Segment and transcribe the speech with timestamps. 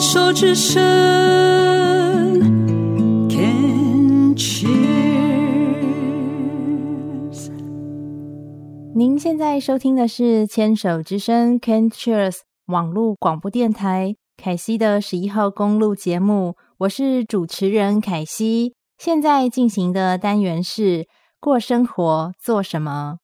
[0.00, 0.80] 手之声
[3.28, 4.70] ，Can cheers。
[8.94, 18.72] 您现在收听的是牵手之声 Can cheers 网络广播电台凯西的十一号公路节目，我是主持人凯西。
[18.96, 21.06] 现在进行的单元是
[21.38, 23.18] 过生活做什么？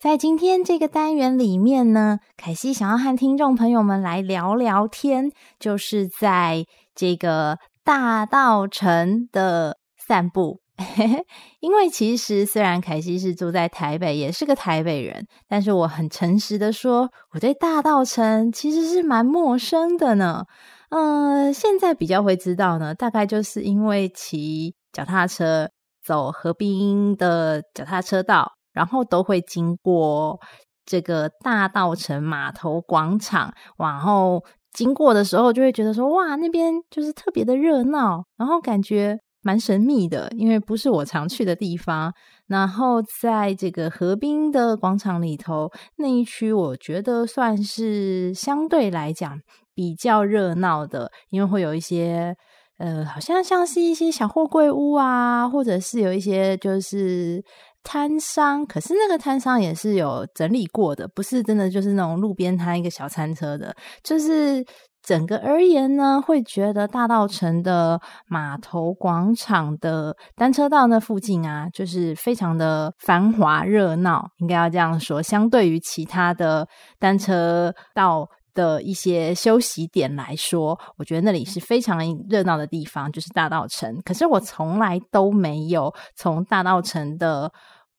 [0.00, 6.64] 在今天这个单元里面呢，凯西想要和听众朋友们来聊聊天，就是在
[6.94, 10.60] 这个大稻埕的散步。
[11.60, 20.46] 因为其实虽然凯西是住在台北，也是个台北人，但是我很诚实的说，我对大稻埕其实是蛮陌生的呢。
[20.88, 25.68] 嗯、呃，现在比较会知道呢，大概就是因为骑脚踏车
[26.02, 28.52] 走河滨的脚踏车道。
[28.72, 30.38] 然后都会经过
[30.86, 42.12] 这个大道城码头广场，然后经过的时候就会觉得说，哇，那边就是特别的热闹，然后感觉蛮神秘的，因为不是我常去的地方。
[42.46, 49.40] 然后在这个河滨的广场里头那一区，我觉得算是相对来讲
[49.74, 52.34] 比较热闹的，因为会有一些
[52.78, 57.44] 呃，好像像是一些小货柜屋啊，或者是有一些就是。
[57.82, 63.74] 摊商，可是那个摊商也是有整理过的，不是真的就是那种路边摊一个小餐车的。
[64.02, 64.64] 就是
[65.02, 75.22] 整个而言呢，会觉得大道城的码头广场的单车道那附近啊，就是非常的繁华热闹，应该要这样说。
[75.22, 81.98] 相对于其他的单车道的一些休息点来说，我觉得那里是非常
[82.28, 84.00] 热闹的地方，就是大道城。
[84.04, 87.52] 可是我从来都没有从大道城的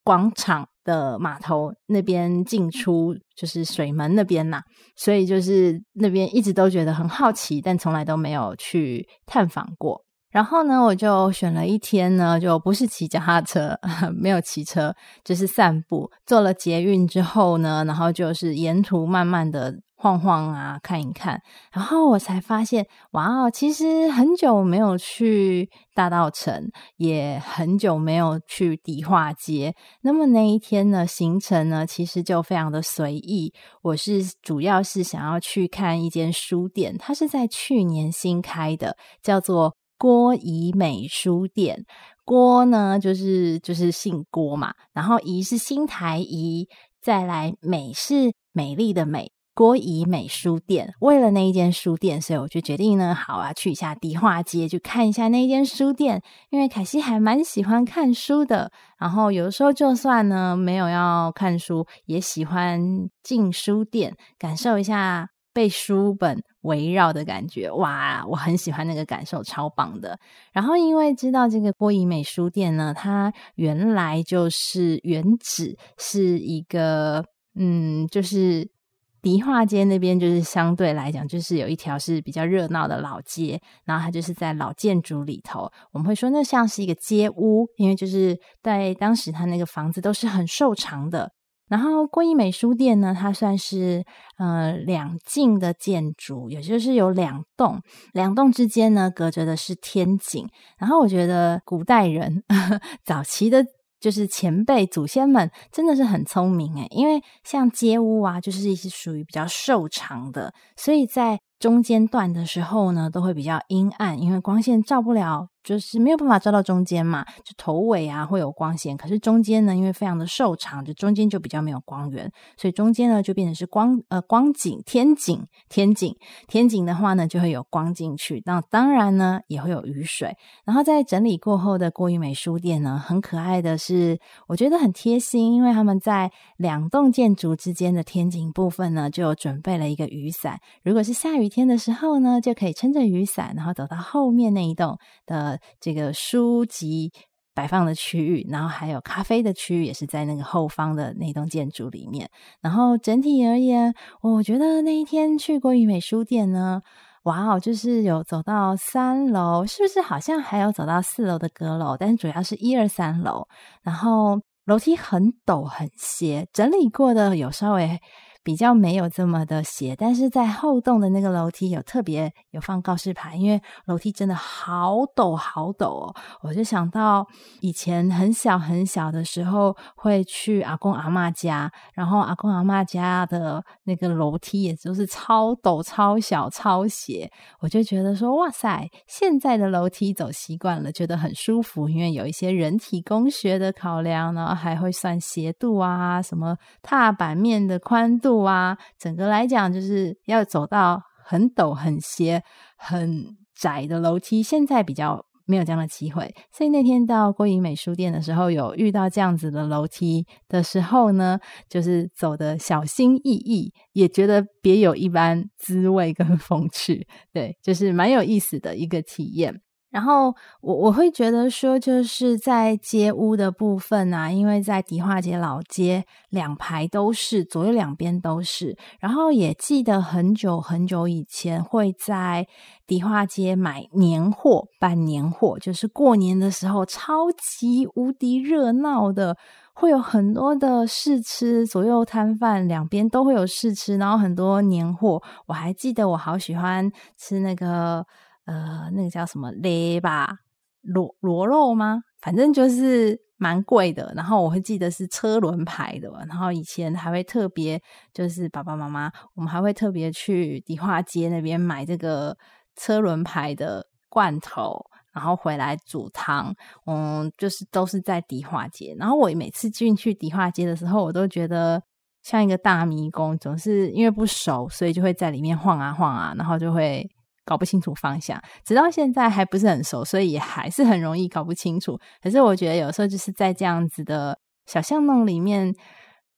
[0.04, 4.62] 广场的码头那边进出，就是水门那边呐，
[4.96, 10.04] 所以就是那边一直都觉得很好奇，但从来都没有去探访过。
[10.32, 13.78] 然后呢，我就选了一天呢，就不是骑脚踏车，
[14.16, 14.95] 没有骑车，
[15.26, 16.10] 就是散步。
[16.26, 21.39] 坐了捷运之后呢，然后就是沿途慢慢的晃晃啊，看一看。
[21.72, 29.76] 然后我才发现，哇哦，其实很久没有去大道城，也很久没有去迪化街。
[30.02, 33.54] 那么那一天呢，行程呢，其实就非常的随意。
[33.84, 39.76] 我是主要是想要去看一间书店，它是在去年新开的，叫做。
[40.02, 41.86] 郭怡美书店，
[42.26, 46.67] 郭呢就是就是姓郭嘛，然后怡是新台怡，
[47.00, 50.94] 再来美是美丽的美，郭怡美书店。
[51.00, 56.22] 为了那一间书店，所以我就决定呢，好啊，去一下迪化街，去看一下那一间书店。
[56.50, 65.30] 因为凯西还蛮喜欢看书的，然后有时候就算呢没有要看书，也喜欢进书店感受一下。
[65.54, 70.17] 被书本围绕的感觉，哇，我很喜欢那个感受，超棒的。
[70.54, 77.26] 然后因为知道这个郭怡美书店呢，它原来就是原址是一个，
[77.56, 78.72] 嗯，就是
[79.21, 91.31] 迪化街那边，就是相对来讲，就是有一条是比较热闹的老街，然后它就是在老建筑里头，我们会说那像是一个街屋，因为就是在当时它那个房子都是很瘦长的。
[91.67, 94.04] 然后郭怡美书店呢，它算是
[94.37, 97.80] 呃两进的建筑，也就是有两栋，
[98.11, 100.45] 两栋之间呢隔着的是天井。
[100.77, 103.65] 然后我觉得古代人呵 呵早期的，
[104.02, 115.48] 就是前辈祖先们真的是很聪明诶，因为像街屋啊，就是一些属于比较瘦长的，所以在中间段的时候呢，都会比较阴暗，因为光线照不了。
[115.64, 126.16] 就是没有办法照到中间嘛，就头尾啊会有光线，可是中间呢，因为非常的瘦长，就中间就比较没有光源，所以中间呢就变成是光呃光景天井天井
[126.48, 130.36] 天井的话呢就会有光进去，那当然呢也会有雨水。
[130.66, 145.59] 然后在整理过后的郭玉美书店呢，很可爱的是，我觉得很贴心，因为他们在两栋建筑之间的天井部分呢就准备了一个雨伞，如果是下雨天的时候呢，就可以撑着雨伞，然后走到后面那一栋的。
[145.80, 147.12] 这个书籍
[147.53, 152.30] 摆放的区域，然后还有咖啡的区域，也是在那个后方的那栋建筑里面。
[152.62, 156.81] 然后整体而言，我觉得那一天去郭怡美书店呢，
[157.24, 161.98] 哇哦，就是有走到三楼，是不是好像还有走到四楼的阁楼？
[161.98, 163.48] 但是主要是一二三楼，
[163.83, 168.00] 然后楼梯很陡很斜，整理过的有稍微
[168.44, 177.28] 比较没有这么的斜，但是在后栋的那个楼梯有特别有放告示牌，因为楼梯真的好陡好陡哦，我就想到
[177.60, 202.42] 以前很小很小的时候会去阿公阿嬷家，然后阿公阿嬷家的那个楼梯也就是超陡、超小、超斜，我就觉得说哇塞，现在的楼梯走习惯了，觉得很舒服，因为有一些人体工学的考量，然后还会算斜度啊，什么踏板面的宽度啊，整个来讲就是要走到很陡、很斜、
[202.78, 206.33] 很窄的楼梯，现在比较没有这样的机会。
[206.51, 211.39] 所以那天到郭怡美书店的时候，有遇到这样子的楼梯的时候呢，
[211.69, 219.62] 就是走得小心翼翼，也觉得别有一般滋味跟 风趣，对，就是蛮有意思的一个体验。
[219.92, 228.78] 然后我我会觉得说，就是在街屋的部分啊，因为在迪化街老街两排都是，左右两边都是。
[229.02, 232.48] 然后也记得很久很久以前会在
[232.88, 239.36] 迪化街买年货，办年货，就是过年的时候超级无敌热闹的，
[239.74, 245.22] 会有很多的试吃，左右摊贩两边都会有试吃，然后很多年货。
[245.48, 248.06] 我还记得我好喜欢吃那个。
[248.46, 250.40] 呃，那个叫什么嘞吧，
[250.82, 252.02] 螺螺肉吗？
[252.20, 254.12] 反正就是蛮贵的。
[254.16, 256.12] 然后我会记得是车轮牌的。
[256.28, 257.82] 然后以前还会特别，
[258.14, 262.36] 就是爸爸妈妈，我们还会特别去迪化街那边买这个
[262.76, 266.54] 车轮牌的罐头，然后回来煮汤。
[266.88, 268.96] 嗯，就是都是在迪化街。
[268.98, 271.82] 然后我每次进去迪化街的时候，我都觉得
[272.24, 277.10] 像一个大迷宫，总是因为不熟，所以就会在里面晃啊晃啊，然后就会。
[277.51, 282.00] 搞不清楚方向，直到现在还不是很熟，所以还是很容易搞不清楚。
[282.24, 285.74] 可是我觉得有时候就是在这样子的小巷弄里面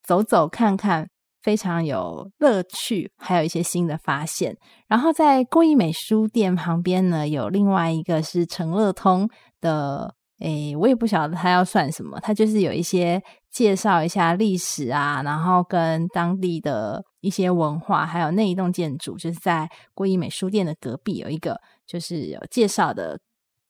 [0.02, 1.08] 走走看看，
[1.44, 4.58] 非常有乐趣，还有一些新的发现。
[4.88, 9.30] 然后在郭怡美书店旁边呢，有另外一个是成乐通
[9.62, 10.16] 的。
[10.40, 13.22] 诶，我也不晓得它要算什么，它就是有一些
[13.52, 23.18] 介绍一下历史啊，然后跟当地的一些文化，还有那一栋建筑，就是在郭怡美书店的隔壁有一个，就是有介绍的。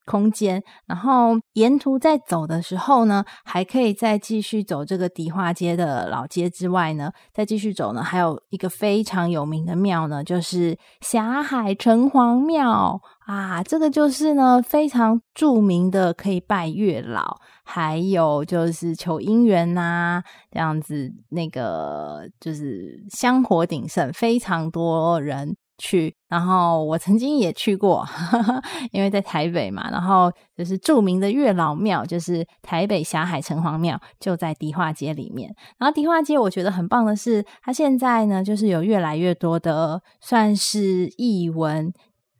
[0.05, 20.21] 空间，然后沿途在走的时候呢，还可以再继续走这个迪化街的老街之外呢，再继续走呢，还有一个非常有名的庙呢，就是霞海城隍庙啊，这个就是呢非常著名的，可以拜月老，还有就是求姻缘呐，
[20.51, 25.55] 这样子，那个就是香火鼎盛，非常多人。
[25.85, 28.07] 去，然后我曾经也去过，
[28.93, 35.53] 因为在台北嘛，然后就是著名的月老庙，就是台北霞海城隍庙，就在迪化街里面。
[35.77, 41.91] 然后迪化街我觉得很棒的是，它现在呢，就是有越来越多的算是艺文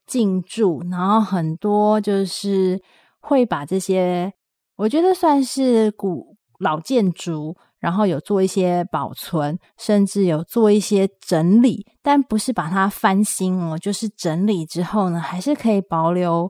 [0.07, 2.81] 进驻，然后很多就是
[3.19, 4.31] 会把这些，
[4.78, 7.57] 我觉得算是古老建筑。
[7.83, 16.50] 然后有做一些保存，甚至有做一些整理，但不是把它翻新哦，就是整理之后呢，还是可以保留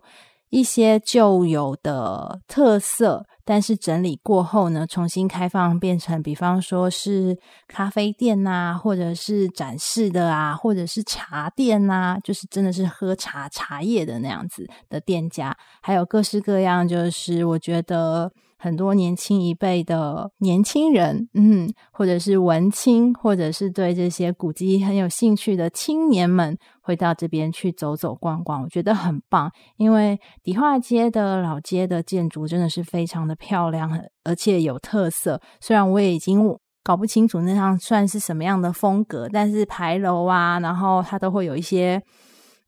[0.51, 7.36] 一些旧有的特色，但是整理过后呢，重新开放变成，比方说是
[7.68, 18.31] 咖啡店呐，或者是展示的啊，或者是茶店呐，就是真的是喝茶茶叶的那样子的店家，还有各式各样，就是我觉得。
[18.63, 29.51] 很多年轻一辈的年轻人，嗯，或者是文青，或者是对这些古迹很有兴趣的青年们，会到这边去走走逛逛，我觉得很棒。
[29.75, 33.91] 因为迪化街的老街的建筑真的是非常的漂亮，
[34.24, 35.41] 而且有特色。
[35.60, 36.39] 虽然我也已经
[36.86, 42.01] 搞不清楚那样算是什么样的风格，但是牌楼啊，然后它都会有一些。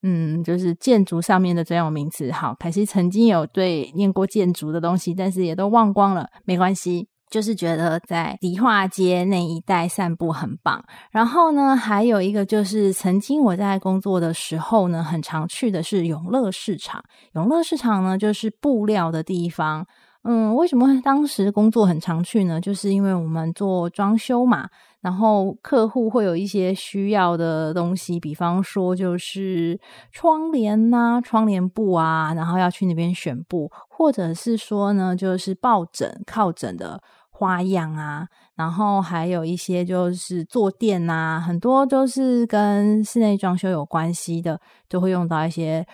[0.07, 2.31] 嗯，就是建筑上面的专有名词。
[2.31, 7.07] 好，凯西曾经有对念过建筑的东西，但是也都忘光了，没关系。
[7.27, 10.85] 就是觉得在迪化街那一带散步很棒。
[11.11, 17.03] 然后呢，还有一个就是曾经我在工作的时候呢，很常去的是永乐市场。
[17.33, 19.87] 永乐市场呢，就是布料的地方。
[20.27, 22.59] 嗯，为什么当时工作很常去呢？
[22.59, 24.67] 就是因为我们做装修嘛，
[25.01, 29.79] 然后客户会有一些需要的东西，比方说就是
[30.11, 45.85] 窗帘呐、窗帘布啊，然后要去那边选布，或者是说呢，就是抱枕、靠枕的花样啊，然后还有一些就是坐垫呐，很多都是跟室内装修有关系的，就会用到一些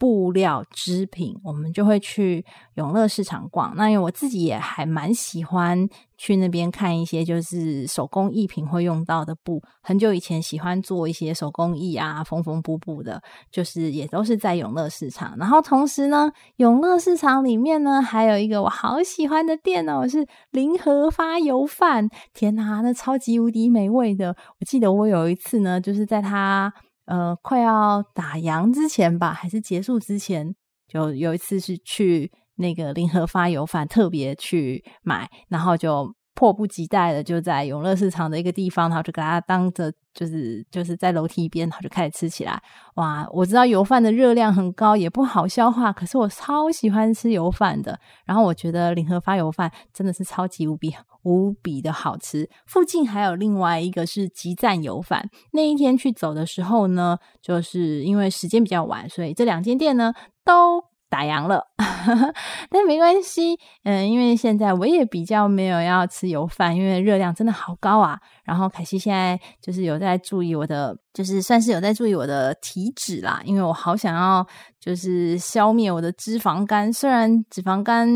[0.00, 2.42] 布料织品，我们就会去
[2.76, 3.74] 永乐市场逛。
[3.76, 9.62] 那因为我自己也还蛮喜欢去那边看一些就是手工艺品会用到的布。
[9.82, 13.20] 很久以前喜欢做一些手工艺啊，缝缝补补的，
[13.52, 15.36] 就是也都是在永乐市场。
[15.36, 22.08] 然后同时呢，永乐市场里面呢还有一个我好喜欢的店哦，是林和发油饭。
[22.32, 24.34] 天哪，那超级无敌美味的！
[24.60, 26.72] 我记得我有一次呢，就是在它。
[27.10, 30.54] 呃，快要打烊之前吧，还是结束之前，
[30.86, 42.62] 就有一次是去那个林合发油饭，特别去买，然后就迫不及待的就在永乐市场的一个地方，然后就给它当着，就是就是在楼梯边，然后就开始吃起来。
[42.94, 47.98] 哇，我知道油饭的热量很高，也不好消化，可是我超喜欢吃油饭的。
[48.24, 50.94] 然后我觉得林合发油饭真的是超级无比。
[51.22, 55.28] 无比的好吃，附近还有另外一个是集赞油饭。
[55.52, 61.62] 那一天去走的时候呢，就是因为时间比较晚，所以这两间店呢都打烊了。
[62.70, 68.18] 但没关系，嗯，因为现在我也比较没有要吃油饭，因为热量真的好高啊。
[68.44, 74.46] 然后凯西现在就是有在注意我的，就是算是有在注意我的体脂啦，因为我好想要
[74.80, 76.90] 就是消灭我的脂肪肝。
[76.92, 78.08] 虽然脂肪肝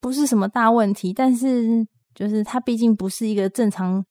[0.00, 1.86] 不是什么大问题，但是。
[2.12, 4.04] 就是它毕竟不是一个正常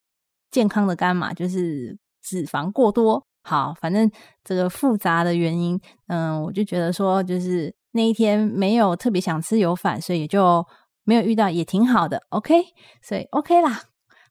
[0.49, 3.23] 健康的肝嘛，就是脂肪过多。
[3.43, 4.09] 好，反正
[4.43, 10.65] 这个复杂的原因，嗯，我就觉得说，就是那一天没有特别想吃油饭，所以也就
[11.03, 12.23] 没有遇到，也挺好的。
[12.29, 12.63] OK，
[13.01, 13.81] 所以 OK 啦。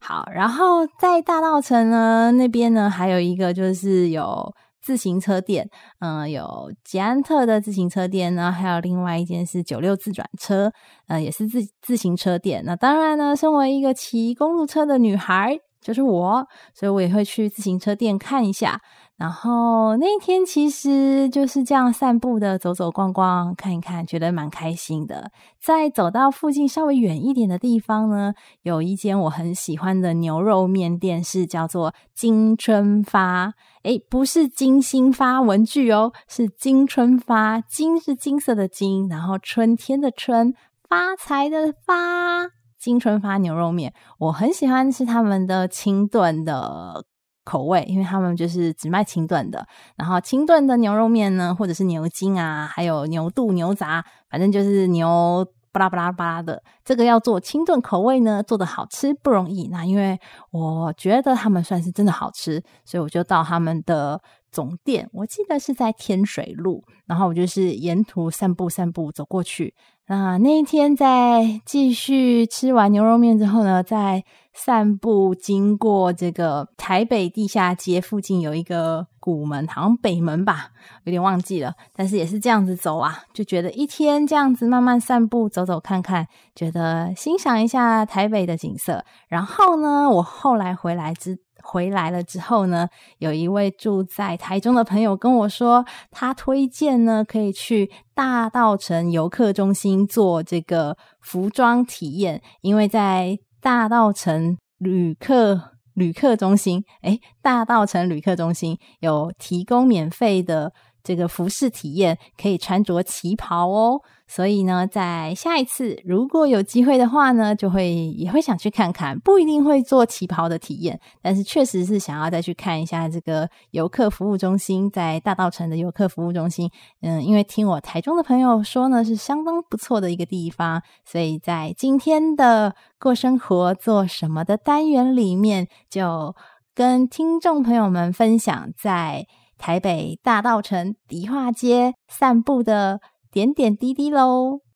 [0.00, 4.54] 好，然后在大稻城呢那边呢，还有一个就是有。
[4.80, 10.72] 自行车店，嗯、有捷安特的自行车店呢，还有另外一间是九六自转车，
[11.08, 12.62] 呃，也是自自行车店。
[12.64, 18.80] 那当然呢，身为一个骑公路车的女孩，就是我，所以我也会去自行车店看一下。
[19.16, 25.32] 然后那一天其实就是这样散步的，走走逛逛，看一看，觉得蛮开心的。
[25.60, 33.54] 在走到附近稍微远一点的地方呢，有一间我很喜欢的牛肉面店，是叫做金春发。
[33.82, 37.60] 诶，不是金星发文具哦，是金春发。
[37.60, 40.54] 金是金色的金，然后春天的春，
[40.88, 42.57] 发财的发。
[42.78, 47.04] 金春发牛肉面，我很喜欢吃他们的清炖的。
[47.44, 49.66] 口味，因为他们就是只卖清炖的，
[49.96, 56.62] 然后清炖的牛肉面呢，或者是牛筋啊，还有牛肚、牛杂，反正就是牛巴拉巴拉巴拉的。
[56.84, 59.68] 这个要做清炖口味呢，做得好吃不容易。
[59.68, 60.20] 那因为
[60.50, 69.74] 我觉得他们算是真的好吃，所以我就到他们的总店，我记得是在天水路，然后我就是沿途散步散步走过去。
[70.10, 74.24] 那那一天在继续吃完牛肉面之后呢，在
[74.54, 80.70] 散步经过这个台北地下街附近有一个古门，好像北门吧，
[81.04, 81.74] 有点忘记了。
[81.94, 89.04] 但是也是这样子走啊，就觉得一天这样子慢慢散步走走看看，觉得欣赏一下台北的景色。
[89.28, 91.38] 然后呢，我后来回来之。
[91.62, 92.88] 回来了之后呢，
[93.18, 110.72] 有一位住在台中的朋友跟我说，他推荐呢可以去大道城游客中心做这个服装体验，因为在大道城旅客旅客中心，诶，大道城旅客中心有提供免费的。
[111.08, 136.36] 这个服饰体验可以穿着旗袍哦，所以呢，在下一次如果有机会的话呢，就会也会想去看看，不一定会做旗袍的体验，但是确实是想要再去看一下这个游客服务中心，在大稻城的游客服务中心，嗯，因为听我台中的朋友说呢，是相当不错的一个地方，所以在今天的过生活做什么的单元里面，就
[136.74, 139.26] 跟听众朋友们分享在。
[139.58, 143.00] 台北大道城迪化街散步的
[143.30, 144.60] 点点滴滴喽。